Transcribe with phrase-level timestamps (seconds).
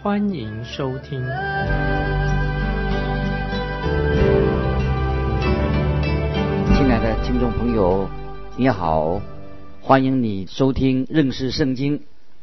[0.00, 1.20] 欢迎收听。
[6.76, 8.08] 亲爱的听众朋友，
[8.56, 9.20] 你好，
[9.82, 12.02] 欢迎你收听认识圣经，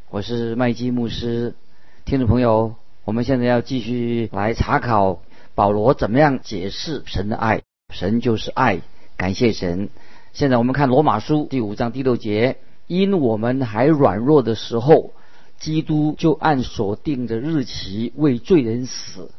[0.09, 1.55] 我是麦基牧师。
[2.03, 5.21] 听众朋友，我们现在要继续来查考
[5.55, 8.81] 保罗怎么样解释神的爱，神就是爱。
[9.15, 9.87] 感谢神。
[10.33, 15.13] 现在我们看罗马书第五章第六节：因我们还软弱的时候，
[15.59, 19.31] 基督就按所定的日期为罪人死。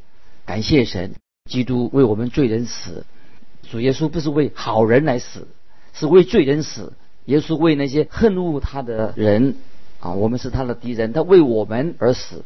[0.44, 1.14] 感谢神，
[1.50, 3.04] 基督为我们罪人死。
[3.70, 5.48] 主耶稣不是为好人来死，
[5.92, 6.92] 是为罪人死。
[7.24, 9.56] 耶稣为那些恨恶他的人
[10.00, 12.44] 啊，我们是他的敌人，他为我们而死。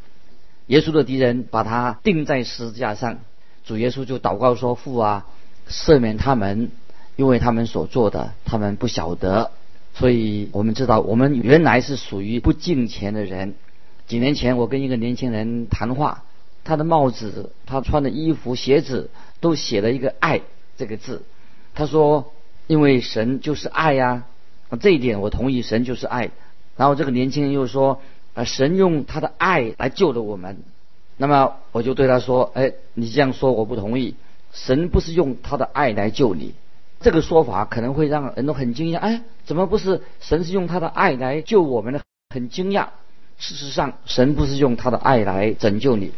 [0.66, 3.18] 耶稣的敌人把他钉在十字架上，
[3.64, 5.26] 主耶稣就祷告说：“父啊，
[5.68, 6.70] 赦免他们。”
[7.16, 9.50] 因为他们所做的，他们不晓得，
[9.92, 13.54] 所以我们知道，我们原来是属于不敬虔的人。
[14.06, 16.24] 几年前，我跟一个年轻人谈话，
[16.64, 19.10] 他的帽子、他穿的衣服、鞋子
[19.40, 20.40] 都写了一个“爱”
[20.78, 21.22] 这个字。
[21.74, 22.32] 他说
[22.66, 24.24] ：“因为神就是爱呀。”
[24.80, 26.30] 这一点我同意，神就是爱。
[26.76, 28.00] 然后这个年轻人又说
[28.34, 30.58] ：“啊，神用他的爱来救了我们。”
[31.18, 34.14] 那么我就对他说：“哎，你这样说我不同意。
[34.52, 36.54] 神不是用他的爱来救你。”
[37.00, 42.00] 这个说法可能会让人都很惊讶，哎，怎么不是神是用他的爱来救我们呢？
[42.28, 42.88] 很惊讶。
[43.38, 46.12] 事实上，神不是用他的爱来拯救你。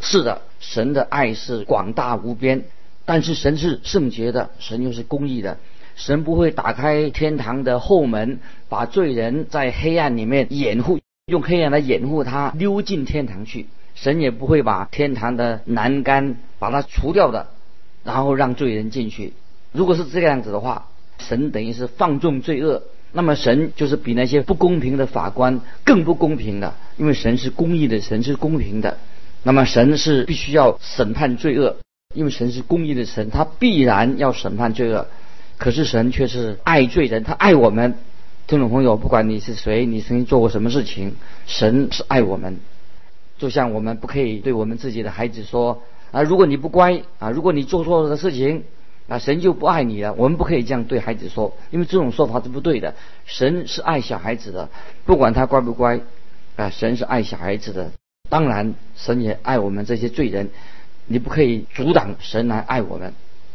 [0.00, 2.62] 是的，神的爱是广大无边，
[3.04, 5.58] 但是神是圣洁的，神又是公义的。
[5.96, 8.38] 神不会打开天堂的后门，
[8.68, 13.66] 把罪人在黑暗里面掩护，用黑暗来掩护他溜进天堂去。
[13.96, 17.48] 神也不会把天堂的栏杆把它除掉的，
[18.04, 19.32] 然后让罪人进去。
[19.72, 20.88] 如果是这个样子的话，
[21.18, 22.82] 神等于是放纵罪恶，
[23.12, 28.98] 那么神就是比那些不公平的法官更不公平的，因为神是公义的，神是公平的，
[29.42, 31.76] 那么神是必须要审判罪恶，
[32.14, 35.06] 因为神是公义的神，他必然要审判罪恶。
[35.56, 37.94] 可是神却是爱罪人，他爱我们。
[38.46, 41.14] 听众朋友，不管你是谁，你曾经做过什么事情，
[41.46, 42.58] 神是爱我们。
[43.38, 48.64] 就像我们不可以对我们自己的孩子说啊，如果你不乖啊，如果你做错了的事情。
[49.10, 50.14] 啊，神就不爱你了。
[50.14, 52.94] 我们不可以这样对孩子说，因为这种说法是不对的。
[53.26, 54.68] 神是爱小孩子的，
[55.04, 55.98] 不管他乖不乖，
[56.54, 57.90] 啊，神是爱小孩子的。
[58.28, 60.50] 当然，神也爱我们这些罪人。
[61.06, 63.12] 你不可以阻挡神来爱我们。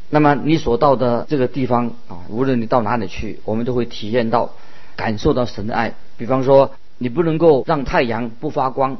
[0.10, 4.52] 那么你所到的这个地方啊，无论你到哪里去，我们都会体验到、
[4.98, 5.94] 感受到神的爱。
[6.18, 8.98] 比方说，你不能够让太阳不发光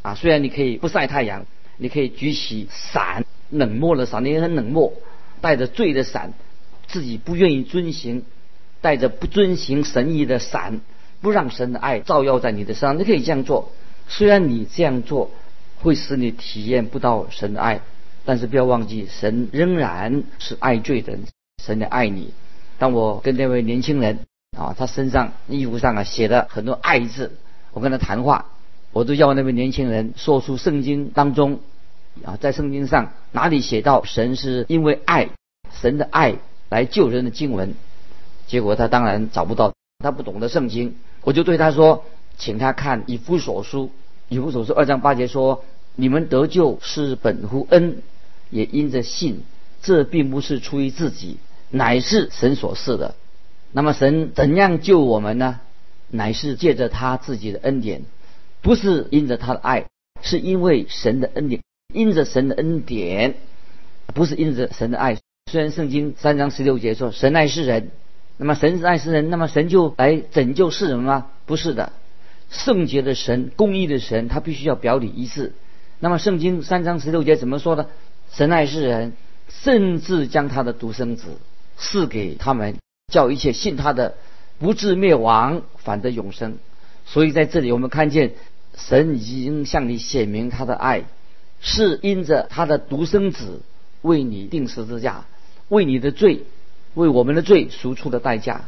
[0.00, 1.44] 啊，虽然你可以不晒太阳，
[1.76, 4.94] 你可以举起伞，冷漠的伞，你也很冷漠。
[5.40, 6.32] 带着罪的伞，
[6.86, 8.24] 自己不愿意遵行，
[8.80, 10.80] 带着不遵行神意的伞，
[11.20, 12.98] 不让神的爱照耀在你的身上。
[12.98, 13.72] 你可以这样做，
[14.08, 15.30] 虽然你这样做
[15.80, 17.80] 会使你体验不到神的爱，
[18.24, 21.18] 但是不要忘记，神仍然是爱罪的，
[21.62, 22.32] 神的爱你。
[22.78, 24.20] 当我跟那位年轻人
[24.56, 27.36] 啊，他身上衣服上啊写的很多爱字，
[27.72, 28.46] 我跟他谈话，
[28.92, 31.60] 我都要那位年轻人说出圣经当中。
[32.24, 35.30] 啊，在圣经上哪里写到神是因为爱，
[35.70, 36.36] 神的爱
[36.68, 37.74] 来救人的经文？
[38.46, 40.96] 结果他当然找不到，他不懂得圣经。
[41.22, 42.04] 我就对他说，
[42.36, 43.90] 请他看以弗所书，
[44.28, 45.64] 以弗所书二章八节说
[45.96, 48.02] ：“你们得救是本乎恩，
[48.50, 49.42] 也因着信。
[49.82, 51.36] 这并不是出于自己，
[51.70, 53.14] 乃是神所赐的。
[53.70, 55.60] 那么神怎样救我们呢？
[56.10, 58.02] 乃是借着他自己的恩典，
[58.62, 59.86] 不是因着他的爱，
[60.22, 61.60] 是因为神的恩典。”
[61.94, 63.36] 因着神的恩典，
[64.08, 65.16] 不是因着神的爱。
[65.50, 67.92] 虽然圣经三章十六节说神爱世人，
[68.36, 71.28] 那么神是爱世人，那么神就来拯救世人吗？
[71.46, 71.92] 不是的，
[72.50, 75.54] 圣洁的神、公义的神，他必须要表里一致。
[75.98, 77.86] 那么圣经三章十六节怎么说呢？
[78.30, 79.14] 神爱世人，
[79.48, 81.38] 甚至将他的独生子
[81.78, 82.76] 赐给他们，
[83.10, 84.14] 叫一切信他的
[84.58, 86.58] 不至灭亡，反得永生。
[87.06, 88.34] 所以在这里我们看见
[88.76, 91.04] 神已经向你显明他的爱。
[91.60, 93.60] 是因着他的独生子
[94.02, 95.26] 为你定十字架，
[95.68, 96.44] 为你的罪，
[96.94, 98.64] 为我们的罪赎出的代价。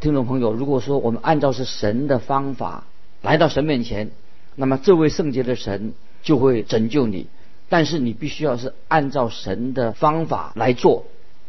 [0.00, 2.84] 听众朋友，如果说我们按照是神的方法
[3.22, 4.10] 来到神面前，
[4.54, 7.26] 那么这位圣洁的神就会拯救你。
[7.68, 11.04] 但是你必须要是按照神的方法来做。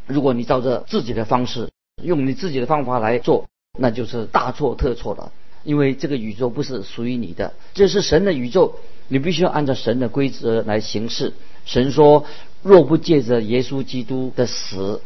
[0.05, 1.69] 如果你照着自己的方式，
[2.03, 3.47] 用你自己的方法来做，
[3.77, 5.31] 那就是大错特错了。
[5.63, 8.75] 因为这个宇宙不是属于你的，这是神的宇宙，
[9.09, 11.33] 你必须要按照神的规则来行事。
[11.65, 12.25] 神说
[12.63, 15.01] ：“若不借着耶稣基督的死，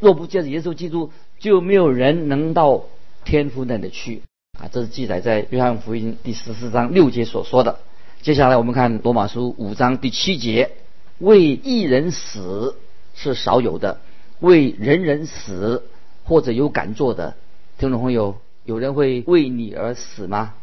[0.00, 2.86] 若不借着耶稣基督，就没有人能到
[3.24, 4.22] 天父那里去。”
[4.58, 7.78] 啊，这是记载在约翰福音第十四章六节所说的。
[8.20, 10.72] 接下来我们看罗马书五章第七节
[11.20, 12.74] ：“为一人死
[13.14, 14.00] 是少有的，
[14.40, 15.84] 为人人死
[16.24, 17.36] 或者有敢做的。”
[17.78, 18.36] 听众朋友。
[18.64, 20.54] 有人会为你而死吗？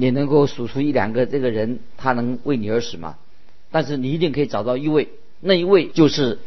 [0.00, 3.16] 你能够数出一两个这个人，他能为你而死吗？
[3.72, 5.08] 但是你一定可以找到一位，
[5.40, 6.38] 那一位就是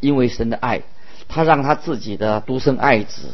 [0.00, 0.82] 因为神的爱，
[1.28, 3.28] 他让他自己的独生爱子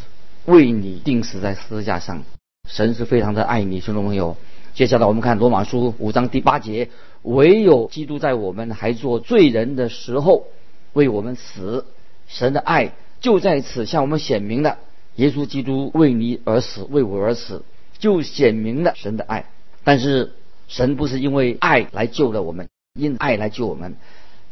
[0.44, 2.22] 为你钉死在十字架上。
[2.68, 4.36] 神是非常的爱你，听众朋友。
[4.74, 6.90] 接下来我们看罗马书五章第八节：
[7.22, 10.48] 唯有基督在我们还做罪人的时候
[10.92, 11.86] 为我们死，
[12.28, 12.92] 神的爱
[13.22, 14.76] 就在此向我们显明了。
[15.16, 17.64] 耶稣基督为你而死，为我而死，
[17.98, 19.46] 就显明了神的爱。
[19.84, 20.32] 但是
[20.68, 23.96] 神不是因为爱来救了我们，因爱来救我们，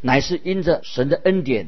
[0.01, 1.67] 乃是因着神的恩典。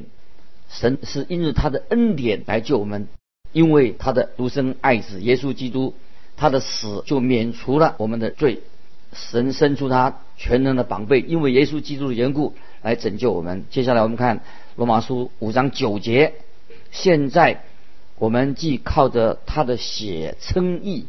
[0.68, 3.06] 神是因着他的恩典来救我们，
[3.52, 5.94] 因为他的独生爱子耶稣基督，
[6.36, 8.62] 他的死就免除了我们的罪。
[9.12, 13.64] 神伸出他全能的宝贝，因为耶稣基督的缘故来拯救我们。
[13.70, 14.40] 接下来我们看
[14.76, 16.34] 罗马书五章九节，
[16.90, 17.62] 现在。
[18.16, 21.06] 我们既靠着他的血称义，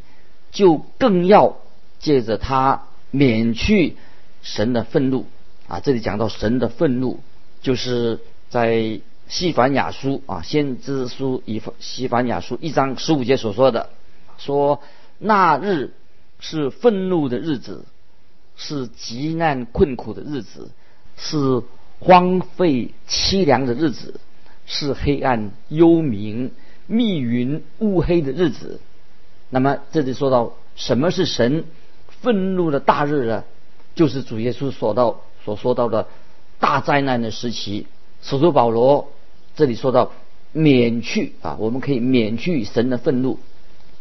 [0.51, 1.59] 就更要
[1.99, 3.95] 借着他免去
[4.41, 5.25] 神的愤怒
[5.67, 5.79] 啊！
[5.79, 7.19] 这里讲到神的愤怒，
[7.61, 8.19] 就是
[8.49, 13.89] 在西凡雅书啊，先知书以西凡雅书一章十五节所说的，
[14.37, 14.81] 说
[15.17, 15.93] 那日
[16.39, 17.85] 是愤怒的日子，
[18.55, 20.69] 是极难困苦的日子，
[21.17, 21.63] 是
[21.99, 24.19] 荒废凄凉的日子，
[24.65, 26.51] 是黑暗幽冥。
[26.87, 28.79] 密云乌黑的日子，
[29.49, 31.63] 那么这里说到什么是神
[32.25, 33.43] 愤怒的大日呢？
[33.93, 36.07] 就是主耶稣所到所说到的
[36.59, 37.85] 大灾难的时期。
[38.23, 39.11] 使徒保罗
[39.55, 40.11] 这里说到
[40.51, 43.37] 免去啊，我们可以免去神的愤怒。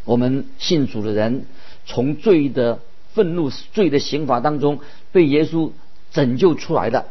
[0.04, 1.44] 我们信主的人
[1.84, 2.80] 从罪的
[3.12, 4.80] 愤怒、罪的刑罚当中
[5.12, 5.72] 被耶稣
[6.10, 7.04] 拯救出来的，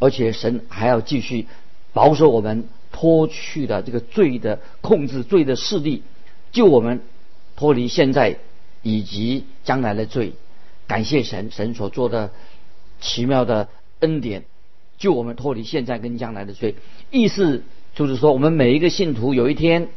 [0.00, 1.46] 而且神还要继续
[1.92, 2.68] 保守我们。
[2.92, 6.02] 脱去的这个罪的控制，罪的势力，
[6.50, 7.02] 救我们
[7.54, 8.38] 脱离现在
[8.82, 10.32] 以及将来的罪。
[10.86, 12.30] 感谢神，神所做的
[13.00, 13.68] 奇妙的
[14.00, 14.44] 恩典，
[14.98, 16.74] 救我们脱离现在跟将来的罪。
[17.10, 17.62] 意思
[17.94, 19.88] 就是说，我们每一个信徒有一天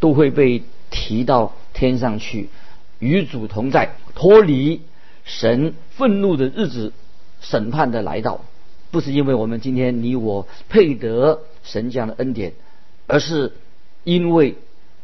[0.00, 2.48] 都会被提到天上去，
[2.98, 4.82] 与主同在，脱离
[5.24, 6.92] 神愤怒的日子，
[7.40, 8.42] 审判的来到。
[8.90, 12.52] 不是因为我们今天你我配得神这样的恩典，
[13.06, 13.52] 而是
[14.04, 14.56] 因为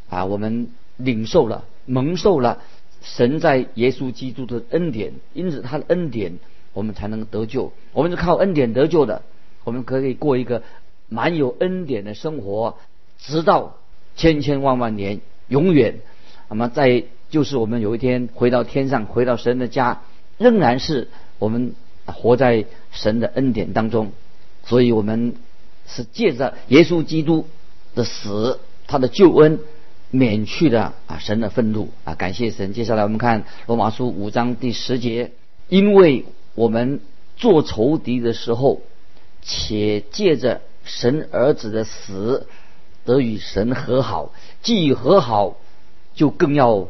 [0.09, 2.63] 啊我们领受了蒙受了
[3.03, 6.39] 神在耶稣基督的恩典，因此他的恩典
[6.73, 7.73] 我们才能得救。
[7.93, 9.23] 我们是靠恩典得救的，
[9.65, 10.63] 我们可以过一个
[11.09, 12.79] 蛮有恩典的生活，
[13.19, 13.77] 直到
[14.17, 16.01] 千千万万年永远。
[16.49, 20.03] 那么在就是我们有一天回到天上，回到神的家，
[20.39, 21.09] 仍然是
[21.39, 21.75] 我们。
[22.07, 24.11] 活在神的恩典当中，
[24.65, 25.37] 所以我们
[25.87, 27.47] 是借着耶稣基督
[27.95, 28.59] 的死，
[28.89, 29.61] 他的救恩，
[30.11, 32.73] 免去了啊神的愤怒啊，感谢神。
[32.73, 35.33] 接下来我们看罗马书五章第十节，
[35.69, 36.25] 因为
[36.55, 37.01] 我们
[37.37, 38.81] 做仇敌的时候，
[39.43, 42.47] 且借着神儿子的死
[43.05, 45.57] 得与神和好，既和好，
[46.15, 46.89] 就更要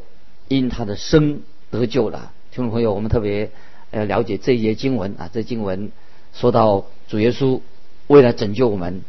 [0.48, 2.32] 因他的生得救了。
[2.52, 3.50] 听众朋友，我们特别。
[3.92, 5.90] 要了解这一节经文啊，这经文
[6.32, 7.60] 说到主耶稣
[8.06, 9.02] 为了拯救我们，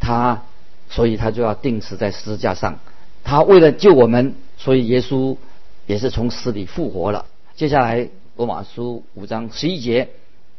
[0.00, 0.42] 他
[0.90, 2.80] 所以他就要钉死在十字架上。
[3.26, 5.36] 他为了救我们，所以耶稣
[5.88, 7.26] 也是从死里复活了。
[7.56, 10.10] 接下来罗马书五章十一节，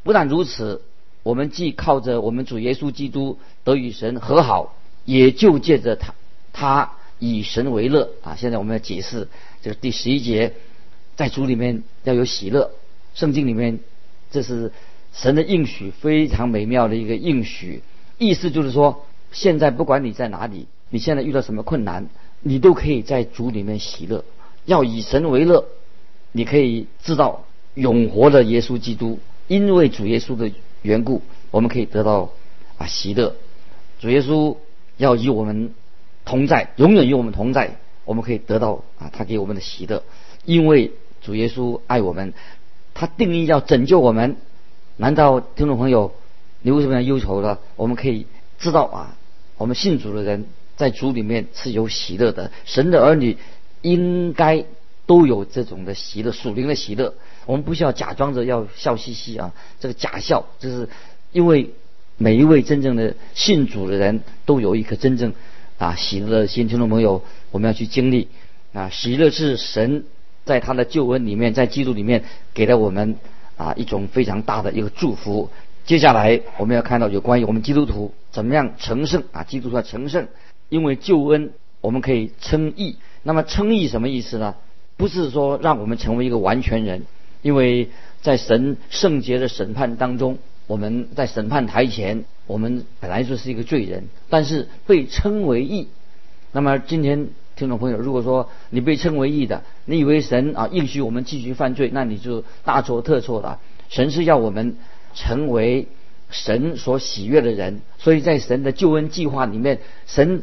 [0.04, 0.82] 不但如此，
[1.24, 6.14] 我们既靠着我们主耶稣基督得与神和好，也就借着他，
[6.52, 8.36] 他以神为乐啊。
[8.36, 9.30] 现在我们要解释
[9.62, 10.54] 这个第十一节，
[11.16, 12.72] 在主里面要有喜乐。
[13.16, 13.80] 圣经里面，
[14.30, 14.74] 这是
[15.14, 17.82] 神的应许，非常美妙的一个应许。
[18.18, 22.10] 意思就是说，现在不管你在哪里，你现在遇到什么困难，
[22.42, 24.24] 你都可以在主里面喜乐，
[24.66, 25.66] 要以神为乐。
[26.32, 30.52] 你可以知道永活的耶稣基督，因为主耶稣的
[30.82, 32.32] 缘故，我们可以得到
[32.78, 33.36] 啊喜乐。
[34.00, 34.58] 主耶稣
[34.98, 35.74] 要与我们
[36.26, 40.04] 同在，永远与我们同在，我们可以得到啊他给我们的喜乐，
[40.46, 40.92] 因为
[41.22, 42.34] 主耶稣爱我们。
[43.00, 44.38] 他定义要拯救我们，
[44.96, 46.16] 难道听众朋友，
[46.64, 47.60] 你为什么要忧愁呢？
[47.76, 48.26] 我们可以
[48.58, 49.16] 知道啊，
[49.58, 52.52] 我们信主的人在主里面是有喜乐的。
[52.64, 53.36] 神的儿女
[53.82, 54.64] 应该
[55.06, 57.14] 都有这种的喜乐，属灵的喜乐。
[57.46, 60.88] 我们不需要假装着要笑嘻嘻啊，这个假笑，就是
[61.32, 61.72] 因为
[62.18, 65.34] 每一位真正的信主的人都有一颗真正
[65.78, 66.68] 啊喜乐的心。
[66.68, 68.28] 听众朋友，我们要去经历
[68.74, 70.04] 啊，喜乐是神
[70.46, 73.16] 在他的救恩里面，在基督里面给了我们
[73.56, 75.50] 啊一种非常大的一个祝福。
[75.86, 80.28] 接下来我们要看到有关于我们基督徒怎么样成圣啊，基督徒要成圣，
[80.70, 82.98] 因为救恩我们可以称义。
[83.24, 84.56] 那么称义什么意思呢？
[84.96, 87.04] 不是说让我们成为一个完全人。
[87.44, 87.90] 因为
[88.22, 95.88] 在神圣洁的审判当中，我们在审判台前，我们本来就是一个罪人，但是被称为义。
[96.52, 103.60] 那么今天听众朋友，如果说你被称为义的，你以为神啊允许我们继续犯罪，那你就大错特错了。
[103.88, 104.78] 神是要我们
[105.14, 105.88] 成为
[106.32, 110.42] 神所喜悦的人，所以在神的救恩计划里面，神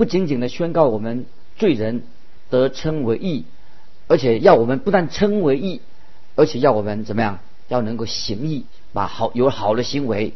[0.00, 1.26] 不仅仅的宣告我们
[1.58, 2.04] 罪人
[2.48, 3.44] 得称为义，
[4.08, 5.82] 而且要我们不但称为义。
[6.36, 7.40] 而且要我们怎么样？
[7.68, 8.64] 要能够行义，
[8.94, 10.32] 把好有好的行为。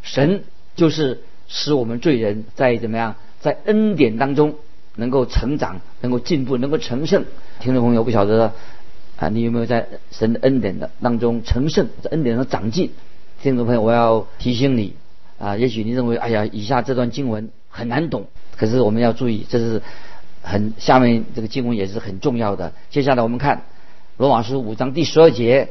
[0.00, 0.44] 神
[0.74, 4.54] 就是使我们罪人在怎么样，在恩典当中
[4.96, 7.26] 能够成长，能够进步，能够成圣。
[7.60, 8.54] 听众朋友不晓得
[9.18, 12.90] 啊，你有没有在神的恩典的当中成圣，在恩典上长进？
[13.42, 14.94] 听众朋友，我要提醒你
[15.38, 18.26] 啊，也许你认为，哎呀，以下这段经文很难懂，
[18.56, 19.82] 可是我们要注意，这是
[20.42, 22.72] 很下面这个经文也是很重要的。
[22.88, 23.62] 接下来我们看。
[24.16, 25.70] 罗马书五章第十二节，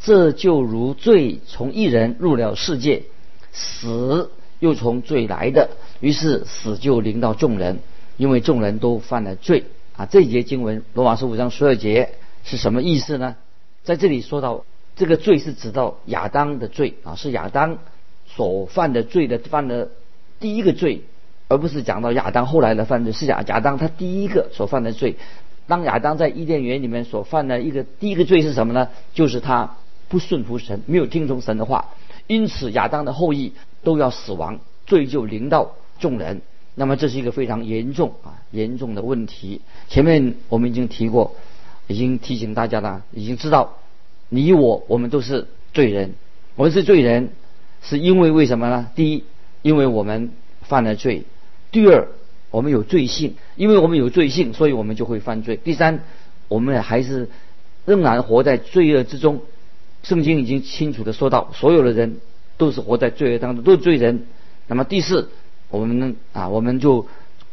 [0.00, 3.02] 这就如罪从一人入了世界，
[3.50, 4.30] 死
[4.60, 7.80] 又从罪来的，于是死就临到众人，
[8.18, 9.64] 因为众人都犯了罪
[9.96, 10.06] 啊。
[10.06, 12.10] 这一节经文，罗马书五章十二节
[12.44, 13.34] 是什么意思呢？
[13.82, 14.64] 在这里说到
[14.94, 17.78] 这个罪是指到亚当的罪啊，是亚当
[18.28, 19.90] 所犯的罪的犯的
[20.38, 21.02] 第一个罪，
[21.48, 25.16] 而不是讲到亚当后来的犯罪，是亚亚当他第一个所犯的罪。
[25.68, 28.88] 当亚当在伊甸园里面所犯的一个第一个罪是什么呢？
[29.14, 29.76] 就是他
[30.08, 31.86] 不顺服神，没有听从神的话，
[32.26, 36.40] 因此亚当的后裔都要死亡，罪就临到众人。
[36.76, 39.60] 那么这是一个非常严重啊严重的问题。
[39.88, 41.34] 前面我们已经提过，
[41.86, 43.78] 已经提醒大家了，已经知道
[44.28, 46.12] 你我我们都是罪人，
[46.54, 47.30] 我们是罪人，
[47.82, 48.88] 是因为为什么呢？
[48.94, 49.24] 第一，
[49.62, 50.30] 因为我们
[50.62, 51.22] 犯了罪；
[51.76, 52.08] 第二。
[52.52, 55.58] 我们有罪性，因为我们有罪性，所以我们就会犯罪。
[55.62, 56.04] 第三，
[56.48, 57.28] 我们还是
[57.84, 59.42] 仍然活在罪恶之中。
[60.02, 62.20] 圣经已经清楚的说到，所有的人
[62.56, 64.26] 都是活在罪恶当中，都是罪人。
[64.68, 65.28] 那么第四，
[65.68, 67.06] 我们啊，我们就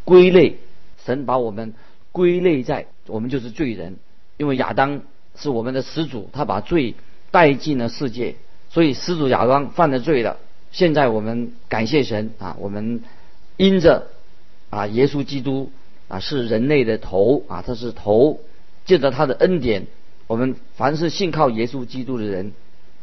[0.06, 0.58] 归类，
[1.04, 1.74] 神把我们
[2.14, 3.98] 归类在我们就是罪人，
[4.38, 5.02] 因为亚当
[5.36, 6.96] 是我们的始祖，他把罪
[7.32, 8.36] 带进了世界，
[8.70, 10.38] 所以始祖亚当犯了罪了。
[10.72, 13.02] 现在我们感谢神啊，我们
[13.58, 14.08] 因着。
[14.74, 15.70] 啊，耶稣基督
[16.08, 18.40] 啊是人类的头啊，他是头，
[18.86, 19.86] 借着他的恩典，
[20.26, 22.54] 我们凡是信靠耶稣基督的人，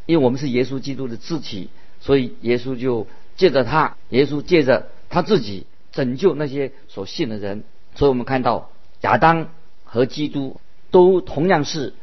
[0.05, 1.69] 因为我们是耶稣基督的肢体，
[2.01, 7.63] 所以耶稣就借着他，耶稣借着他自己拯救那些所信的人。
[7.95, 8.69] 所以我们看到
[9.03, 9.47] 亚当
[9.85, 10.59] 和基督
[10.89, 11.93] 都同样是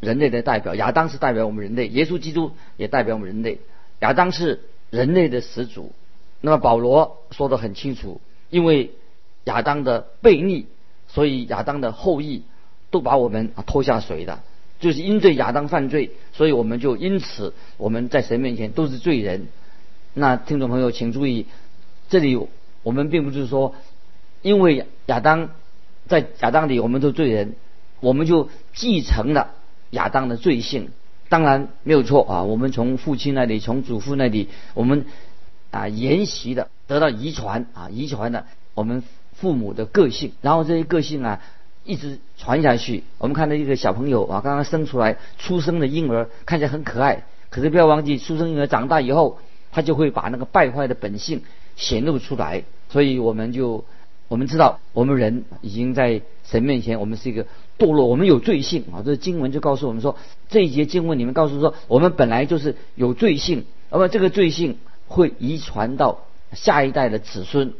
[0.00, 3.58] 人类的代表，亚当是代表我们人类，耶稣基督也代表我们人类。
[4.00, 5.92] 亚当是人类的始祖，
[6.42, 8.90] 那么保罗说的很清楚，因为。
[9.44, 10.66] 亚当的悖逆，
[11.06, 12.42] 所以亚当的后裔
[12.90, 14.40] 都把我们啊拖下水的，
[14.80, 19.48] 就是因罪亚当犯罪，所以我们就因此我们在神面前都是罪人。
[20.14, 21.46] 那听众朋友请注意，
[22.08, 22.38] 这里
[22.82, 23.74] 我们并不是说，
[24.40, 25.50] 因为亚当
[26.06, 27.54] 在亚当里我们都罪人，
[28.00, 29.50] 我们就继承了
[29.90, 30.88] 亚当的罪性。
[31.28, 35.04] 当然没有错啊，我们从父亲那里，从祖父那里，我们
[35.70, 39.02] 啊沿袭的得到遗传啊遗传的我们。
[39.34, 41.40] 父母的个性，然后这些个性啊，
[41.84, 43.04] 一直传下去。
[43.18, 49.38] 我们看到一个小朋友啊，刚刚生出来出生的婴儿看起来很可爱，可是不要忘记，出生婴儿长大以后，
[49.72, 51.42] 他就会把那个败坏的本性
[51.76, 52.64] 显露出来。
[52.88, 53.84] 所以我们就
[54.28, 57.44] 我们知道，我们人已经在神面前，我们是一个
[57.78, 59.02] 堕落，我们有罪性啊。
[59.04, 60.16] 这经文就告诉我们说，
[60.48, 66.20] 这一节经文里面告诉说，我们本来就是有罪性，那么这个罪性会遗传到
[66.52, 67.74] 下一代的子孙。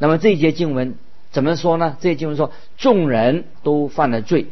[0.00, 0.94] 那么这一节经文
[1.30, 1.96] 怎么说呢？
[2.00, 4.46] 这一节经文说，众人都犯了罪，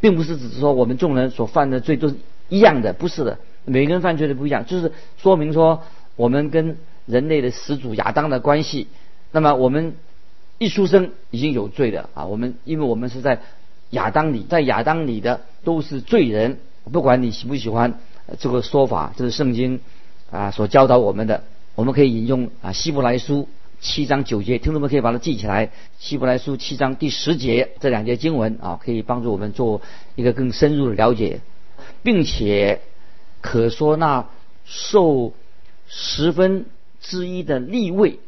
[0.00, 2.14] 并不是只是说我们众人所犯的罪都是
[2.48, 5.82] 一样的，不是的，每个人犯罪都不一样，就是说明说
[6.16, 8.86] 我们跟人类的始祖亚当的关系。
[9.32, 9.96] 那么我们
[10.58, 13.40] 一出生已经有罪的啊，我们因为我们是在
[13.90, 16.58] 亚当里，在亚当里的都是罪人，
[16.92, 17.98] 不管你喜不喜欢
[18.38, 19.80] 这个说法，这是圣经
[20.30, 21.42] 啊所教导我们的。
[21.74, 23.48] 我们可以引用啊希伯来书
[23.84, 25.70] 七章九节，听众们可以把它记起来。
[25.98, 29.82] 希伯来书七章第十节这两节经文啊，可以帮助我们做
[30.16, 31.42] 一个更深入的了解，
[32.02, 32.80] 并且
[33.42, 34.26] 可说那
[34.64, 35.34] 受
[35.86, 36.64] 十分
[37.02, 38.20] 之一的立位，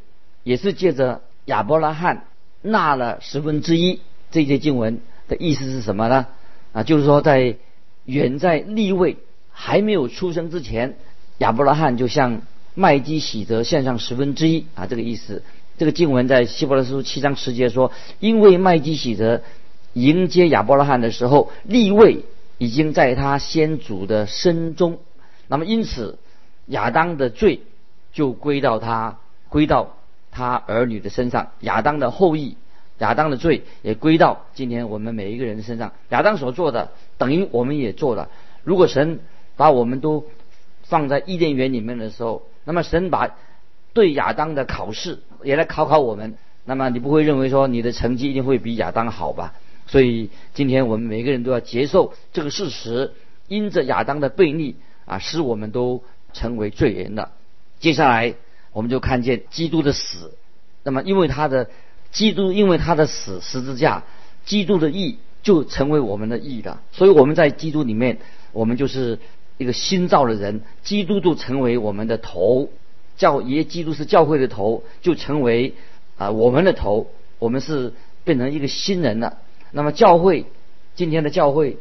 [0.44, 2.24] 也是借着亚伯拉罕
[2.60, 4.00] 纳了十分之一。
[4.30, 6.26] 这节经文的意思是什么呢？
[6.72, 7.56] 啊，就是说在
[8.04, 9.16] 远在立位
[9.50, 10.98] 还没有出生之前，
[11.38, 12.42] 亚伯拉罕就向
[12.78, 15.42] 麦基喜德献上十分之一啊，这个意思。
[15.78, 17.90] 这个经文在希伯来书七章十节说，
[18.20, 19.40] 因为麦基喜德
[19.94, 22.24] 迎接亚伯拉罕的时候，立位
[22.58, 24.98] 已经在他先祖的身中，
[25.48, 26.18] 那么因此
[26.66, 27.62] 亚当的罪
[28.12, 29.18] 就归到他
[29.48, 29.96] 归到
[30.30, 32.56] 他儿女的身上，亚当的后裔。
[32.98, 35.92] 亚当的罪也归到今天我们每一个人身上。
[36.08, 38.30] 亚当所做的，等于我们也做了。
[38.64, 39.20] 如果神
[39.56, 40.24] 把我们都
[40.82, 43.30] 放在伊甸园里面的时候，那么神把
[43.94, 46.36] 对亚当的考试也来考考我们。
[46.66, 49.54] 那么你不会认为说你的成绩一定会比亚当好吧？
[49.86, 53.14] 所以今天我们每个人都要接受这个事实：
[53.48, 56.04] 因着亚当的悖逆啊，使我们都
[56.34, 57.32] 成为罪人了。
[57.80, 58.34] 接下来
[58.72, 60.36] 我们就看见基督的死。
[60.82, 61.70] 那么因为他的。
[62.12, 64.04] 基督因为他的死十字架，
[64.46, 66.80] 基督的义就成为我们的义了。
[66.90, 68.18] 所以我们在基督里面，
[68.52, 69.18] 我们就是
[69.58, 70.62] 一个新造的人。
[70.82, 72.68] 基督就成为我们的头，
[73.16, 75.74] 教耶基督是教会的头，就成为
[76.16, 77.10] 啊我们的头。
[77.38, 77.92] 我们是
[78.24, 79.38] 变成一个新人了。
[79.72, 80.46] 那么教会
[80.94, 81.76] 今天的教会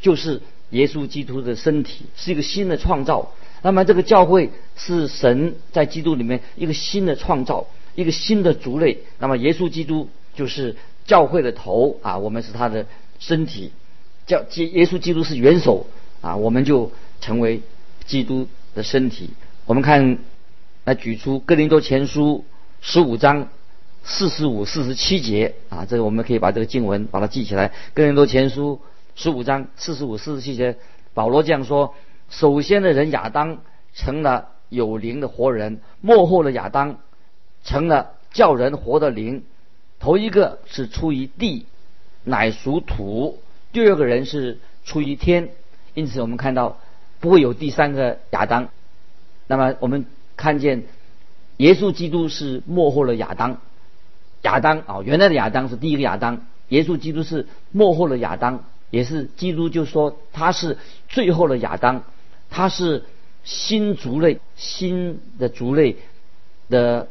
[0.00, 3.32] 就是耶稣基督的身体，是一个新的创造。
[3.62, 7.66] 那么这个教会是神在基督里面一个新的创造。
[7.94, 12.86] 一个新的族类，那么耶稣基督就是教会的头啊，我们是他的
[13.18, 13.70] 身体，
[14.26, 15.86] 教基耶稣基督是元首
[16.22, 17.60] 啊，我们就成为
[18.06, 19.28] 基督的身体。
[19.66, 20.18] 我们看
[20.84, 22.46] 来举出哥林多前书
[22.80, 23.48] 十五章
[24.02, 27.72] 四十五、四十七节啊，这个我们可以把这个经文把它记起来。
[27.92, 28.80] 哥林多前书
[29.14, 30.78] 十五章四十五、四十七节，
[31.12, 31.94] 保罗这样说：
[32.30, 33.58] 首先的人亚当
[33.92, 36.98] 成了有灵的活人，幕后的亚当。
[37.64, 39.44] 成了叫人活的灵，
[40.00, 41.64] 头一个是出于地，
[42.24, 43.38] 乃属土；
[43.72, 45.50] 第二个人是出于天。
[45.94, 46.78] 因此，我们看到
[47.20, 48.68] 不会有第三个亚当。
[49.46, 50.84] 那么，我们看见
[51.56, 53.58] 耶稣基督是幕后的亚当。
[54.42, 60.78] 亚当啊，原来的亚当是第一个亚当，耶稣基督是幕后的亚当，也是基督就说他是
[61.08, 62.04] 最后的亚当，
[62.50, 63.04] 他是
[63.44, 65.96] 新族类、新的族类
[66.68, 67.08] 的。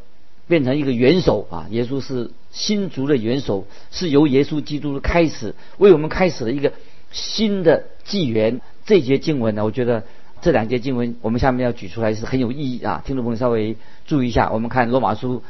[0.48, 1.68] 变成一个元首啊！
[1.70, 6.74] 耶稣是新族的元首，是由耶稣基督开始为我们开始了一个
[7.10, 8.60] 新的纪元。
[8.86, 10.04] 这节经文呢，我觉得
[10.42, 13.02] 这两节经文我们下面要举出来是很有意义啊！
[13.06, 15.44] 听众朋友稍微注意一下，我们看罗马书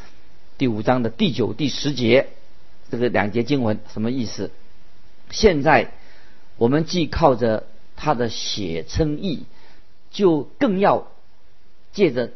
[0.57, 2.27] 第五章的第九、第十节，
[2.89, 4.51] 这个两节经文什么意思？
[5.29, 5.91] 现在
[6.57, 7.65] 我们既靠着
[7.95, 9.45] 他的血称义，
[10.11, 11.07] 就更要
[11.91, 12.31] 借着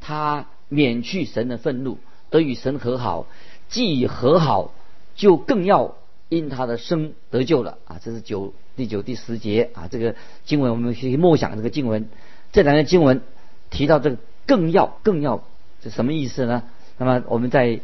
[0.00, 0.46] 他。
[0.68, 3.28] 免去神的愤怒，得与神和好，
[3.68, 4.74] 既和好，
[5.14, 5.94] 就更要
[6.28, 8.00] 因他的生得救了啊！
[8.02, 12.08] 这是九第九第十节啊，这个经文我们去默想这个经文。
[12.52, 13.22] 这两个经文
[13.70, 15.42] 提到这个更要更要，
[15.82, 16.62] 这什么意思呢？
[16.98, 17.80] 那么我们再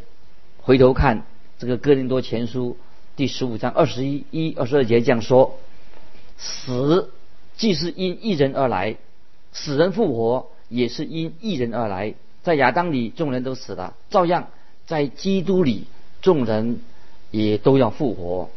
[0.61, 1.25] 回头看
[1.59, 2.77] 这个哥林多前书
[3.15, 5.59] 第十五章二十一一二十二节这样说：
[6.37, 7.11] 死
[7.57, 8.97] 既是因一人而来，
[9.51, 12.13] 死人复活也是因一人而来。
[12.43, 14.49] 在亚当里，众人都死了；照样
[14.85, 15.85] 在基督里，
[16.21, 16.79] 众人
[17.31, 18.49] 也都要复活。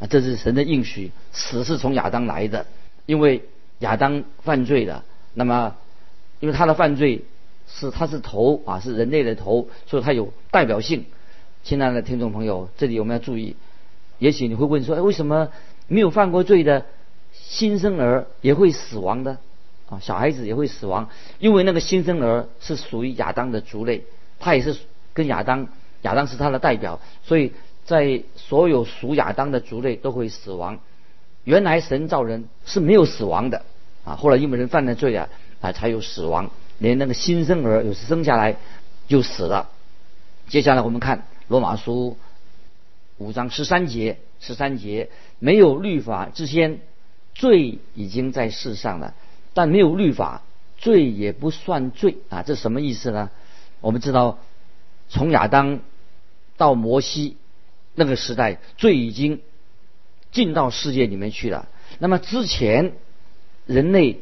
[0.00, 1.10] 啊，这是神的应许。
[1.32, 2.66] 死是从亚当来的，
[3.06, 3.42] 因为
[3.80, 5.04] 亚当犯罪了。
[5.34, 5.76] 那么，
[6.40, 7.24] 因为他的犯罪
[7.68, 11.04] 是他是头啊，是人类的头，所以他有代表性。
[11.64, 13.56] 亲爱的听众朋友，这里我们要注意。
[14.18, 15.48] 也许你会问说：，哎，为什么
[15.88, 16.86] 没有犯过罪的
[17.32, 19.38] 新生儿也会死亡的？
[19.88, 24.04] 啊，小孩子也会死亡，因为那个新生儿是属于亚当的族类，
[24.40, 24.76] 他也是
[25.12, 25.68] 跟亚当，
[26.02, 27.52] 亚当是他的代表，所以
[27.86, 30.78] 在所有属亚当的族类都会死亡。
[31.44, 33.64] 原来神造人是没有死亡的，
[34.04, 35.28] 啊，后来因为人犯了罪啊，
[35.60, 38.56] 啊才有死亡，连那个新生儿有时生下来
[39.06, 39.70] 就死了。
[40.48, 42.18] 接下来我们看罗马书
[43.18, 46.80] 五章十三节，十三节没有律法之先，
[47.34, 49.14] 罪已经在世上了。
[49.54, 50.42] 但没有律法，
[50.76, 52.42] 罪也不算罪啊！
[52.42, 53.30] 这什么意思呢？
[53.80, 54.38] 我们知道，
[55.08, 55.80] 从亚当
[56.56, 57.36] 到摩西
[57.96, 59.40] 那个时代，罪已经
[60.30, 61.68] 进到世界里面去了。
[61.98, 62.92] 那么之前，
[63.66, 64.20] 人类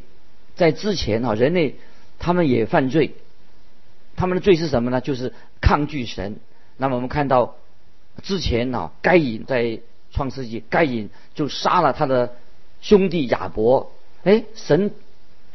[0.55, 1.75] 在之前啊，人类
[2.19, 3.15] 他们也犯罪，
[4.17, 5.01] 他们的罪是什么呢？
[5.01, 6.37] 就是抗拒神。
[6.77, 7.57] 那么我们看到
[8.23, 9.81] 之前呢，该隐在
[10.13, 12.37] 创世纪，该隐就杀了他的
[12.81, 13.93] 兄弟亚伯。
[14.23, 14.93] 哎，神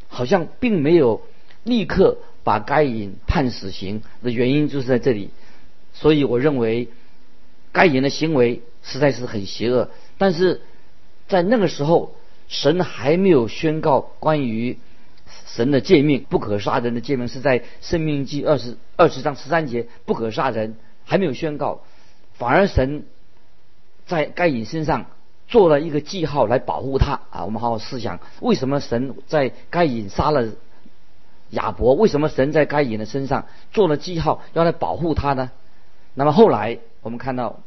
[0.09, 1.21] 好像并没有
[1.63, 5.29] 立刻把该隐判死刑的原因就是在这里。
[5.93, 6.89] 所以我认为
[7.71, 9.89] 该隐的行为实在是很邪恶。
[10.17, 10.61] 但是
[11.27, 12.15] 在那个时候，
[12.47, 14.77] 神还没有宣告关于。
[15.45, 21.81] 神的诫命不可杀人的诫命是在《生命记》二十二十章十三节，不可杀人还没有宣告，
[22.33, 23.05] 反而神
[24.07, 25.05] 在该隐身上
[25.47, 27.45] 做了一个记号来保护他啊！
[27.45, 30.47] 我们好好思想，为什么神在该隐杀了
[31.51, 31.93] 亚伯？
[31.93, 35.51] 为什么神在该隐的身上做了记号，要来保护他呢？
[36.15, 37.61] 那么后来我们看到，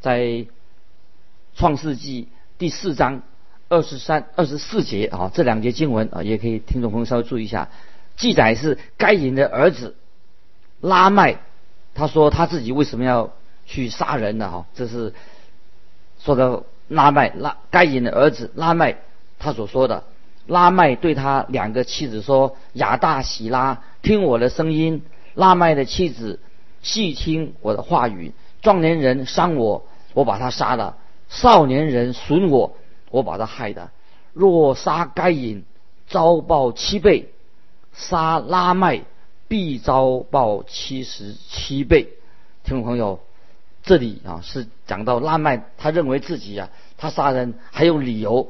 [0.00, 0.46] 在
[1.54, 3.22] 创世纪第四章。
[3.68, 7.70] 二十三、二十四节啊，这两节经文啊，也可以听众朋友稍微注意一下。
[8.16, 9.96] 记载是该隐的儿子
[10.82, 11.38] 拉麦，
[11.94, 13.32] 他说他自己为什么要
[13.64, 14.50] 去杀人呢？
[14.50, 15.14] 哈，这是
[16.22, 18.98] 说的拉麦拉该隐的儿子拉麦
[19.38, 20.04] 他所说的。
[20.46, 26.40] 拉麦对他两个妻子说：“亚大喜拉，听我的声音。”拉麦的妻子
[26.82, 28.32] 细听我的话语。
[28.62, 30.96] 壮年人伤我，我把他杀了；
[31.28, 32.74] 少年人损我。
[33.10, 33.90] 我把他害的，
[34.32, 35.64] 若杀该隐，
[36.06, 37.26] 遭报七倍；
[37.92, 39.02] 杀拉麦，
[39.48, 42.08] 必遭报七十七倍。
[42.64, 43.20] 听众朋友，
[43.82, 48.48] 这里啊是讲到拉麦，他认为自己啊，他杀人还有理由，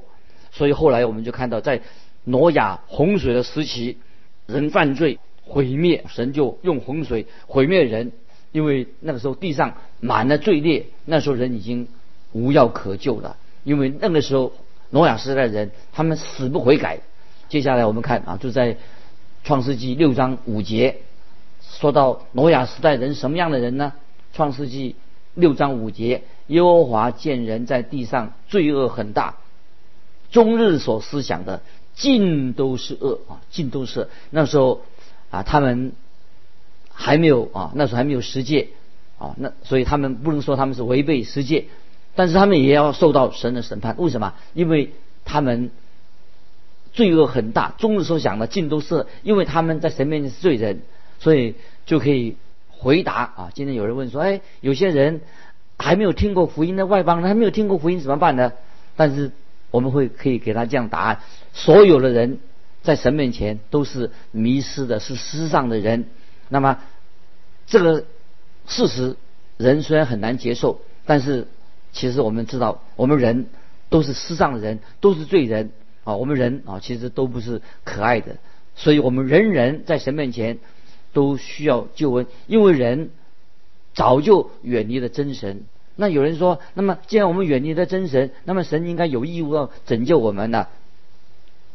[0.52, 1.80] 所以后来我们就看到，在
[2.22, 3.98] 挪亚洪水的时期，
[4.46, 8.12] 人犯罪毁灭，神就用洪水毁灭人，
[8.52, 11.88] 因为那个时候地上满了罪孽，那时候人已经
[12.32, 13.36] 无药可救了。
[13.64, 14.52] 因为那个时候，
[14.90, 17.00] 挪亚时代的人，他们死不悔改。
[17.48, 18.76] 接下来我们看啊，就在
[19.44, 20.98] 创世纪六章五节，
[21.62, 23.92] 说到挪亚时代人什么样的人呢？
[24.32, 24.96] 创世纪
[25.34, 29.36] 六章五节，耶和华见人在地上罪恶很大，
[30.30, 31.62] 终日所思想的
[31.94, 34.08] 尽都是恶啊，尽都是。
[34.30, 34.82] 那时候
[35.30, 35.92] 啊，他们
[36.92, 38.68] 还没有啊，那时候还没有十诫
[39.18, 41.66] 啊，那所以他们不能说他们是违背十诫。
[42.14, 44.34] 但是他们也要受到神的审判，为什么？
[44.52, 44.92] 因为
[45.24, 45.70] 他们
[46.92, 50.82] 罪恶很大，终日所想的尽都是，因为他们在神面前是罪人，
[51.20, 51.54] 所以
[51.86, 52.36] 就可以
[52.68, 53.50] 回答啊。
[53.54, 55.22] 今天有人问说：“哎，有些人
[55.78, 58.52] 还没有听过福音的外邦人，还没有听过福音怎么办呢？”
[58.94, 59.32] 但是
[59.70, 61.20] 我们会可以给他这样答案：
[61.54, 62.40] 所有的人
[62.82, 66.04] 在神面前都是迷失的，是世上的人。
[66.48, 66.78] 那么
[67.66, 68.04] 这个
[68.66, 69.16] 事实，
[69.56, 71.46] 人虽然很难接受，但是。
[71.94, 73.48] 其实我们知道，我们人
[73.90, 75.72] 都是世上的人，都是罪人
[76.04, 76.16] 啊。
[76.16, 78.38] 我们人啊，其实都不是可爱的，
[78.74, 80.58] 所以我们人人在神面前
[81.12, 83.10] 都需要救恩，因为人
[83.92, 85.64] 早就远离了真神。
[85.94, 90.68] 那有人说，那么既然我们远离了真神，那么神应该有义务要拯救我们呢？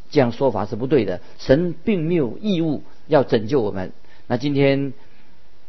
[0.10, 3.91] 这样说法是不对的，神并没有义务要拯救我们。
[4.27, 4.93] 那今天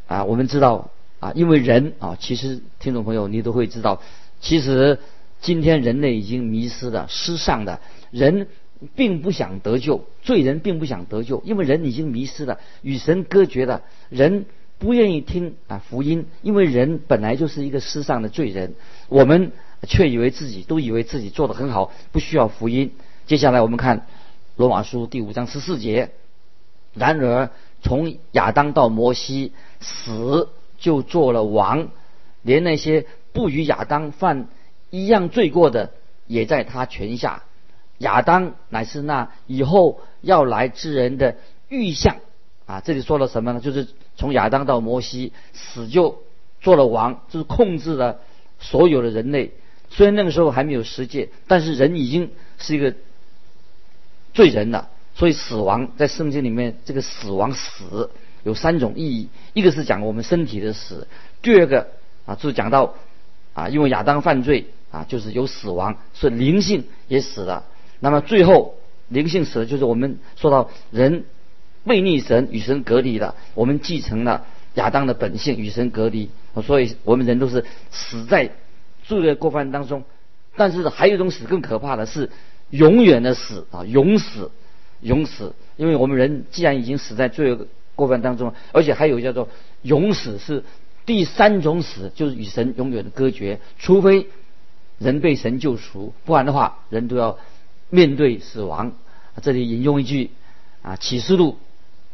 [0.08, 0.90] 啊，我们知道
[1.20, 4.02] 啊，因为人啊，其实听众朋友你都会知道。
[4.40, 4.98] 其实，
[5.40, 8.48] 今天人类已经迷失了，失丧的人
[8.96, 13.82] 并不想得救，罪人并不想得救，因为人已经迷失了，与神隔绝了。
[14.10, 14.46] 人
[14.78, 18.74] 不愿意听啊福音，因为人本来就是一个失丧的罪人。
[19.08, 19.52] 我们
[19.86, 22.92] 却以为自己都以为自己做得很好，不需要福音。
[23.26, 24.06] 接下来我们看
[24.56, 26.10] 罗马书第五章十四节。
[26.94, 27.50] 然而，
[27.82, 31.88] 从亚当到摩西，死就做了王，
[32.42, 33.06] 连那些。
[33.30, 34.48] 不与亚当犯
[34.90, 35.92] 一样罪过的，
[36.26, 37.44] 也在他权下。
[37.98, 41.36] 亚当乃是那以后要来之人的
[41.68, 42.16] 预象
[42.66, 42.80] 啊！
[42.80, 43.60] 这里说了什么呢？
[43.60, 43.86] 就是
[44.16, 46.24] 从亚当到摩西死就
[46.60, 48.18] 做了王，就是控制了
[48.58, 49.52] 所有的人类。
[49.90, 52.94] 虽然那个时候还没有十诫，但是人已经是一个
[54.34, 54.88] 罪人了。
[55.18, 58.10] 所以死亡在圣经里面，这个死亡死
[58.44, 61.06] 有三种意义：一个是讲我们身体的死；
[61.42, 61.88] 第二个
[62.24, 62.94] 啊，就是讲到。
[63.54, 67.64] 啊，因为亚当犯罪啊，就是有死亡，所以灵性也死了。
[67.98, 68.76] 那么最后
[69.08, 71.24] 灵性死了，就是我们说到人
[71.84, 73.34] 背逆神，与神隔离了。
[73.54, 76.30] 我们继承了亚当的本性，与神隔离。
[76.64, 78.52] 所以我们人都是死在
[79.02, 80.04] 罪恶过犯当中。
[80.54, 82.30] 但是还有一种死更可怕的是
[82.70, 84.52] 永远的死啊，永死，
[85.00, 85.54] 永死。
[85.76, 89.48] 因为我们人既然已经死在罪恶过犯当中，而且还有叫做
[89.82, 90.64] 永死是。
[91.06, 94.26] 第三种死就是与神永远的隔绝，除非
[94.98, 97.38] 人被神救赎，不然的话，人都要
[97.88, 98.92] 面对死亡。
[99.40, 100.30] 这里引用一句
[100.82, 101.52] 啊，《启示录》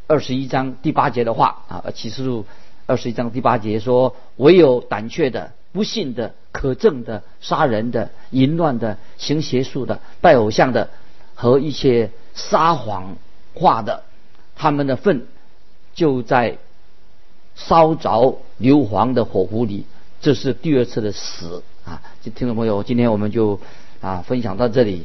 [0.06, 2.46] 二十一章第八节的话啊，启示录
[2.86, 10.90] 二十一章第八节说：“唯有胆怯的、不信的、可憎的、杀人的、淫乱的、行邪术的、拜偶像的
[11.34, 13.16] 和一些撒谎
[13.54, 14.02] 话的，
[14.56, 15.26] 他们的粪
[15.94, 16.58] 就在
[17.54, 19.86] 烧着硫磺的火湖里。”
[20.20, 22.00] 这是第二次的死啊！
[22.22, 23.60] 听众朋友，今天我们就
[24.00, 25.04] 啊分享到这里。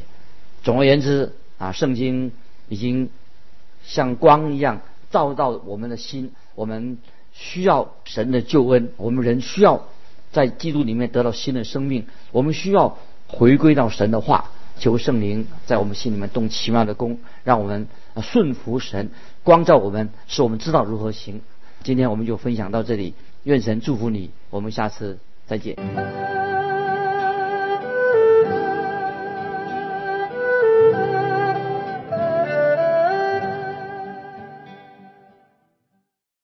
[0.64, 2.32] 总而言之啊，圣经
[2.70, 3.10] 已经
[3.84, 4.80] 像光一样
[5.12, 6.32] 照到我们的心。
[6.56, 6.98] 我们
[7.34, 9.88] 需要神的救恩，我们人需要
[10.32, 12.08] 在基督里面得到新的生命。
[12.32, 17.88] 我们需要回归到神的话，求圣灵在我们心里面动奇妙的功，让我们
[18.22, 19.12] 顺服神，
[19.44, 21.42] 光照我们，使我们知道如何行。
[21.84, 23.14] 今天我们就分享到这里。
[23.44, 25.76] 愿神祝福你，我们下次再见。